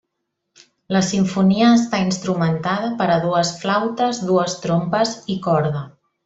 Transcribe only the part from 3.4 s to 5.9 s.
flautes, dues trompes, i corda.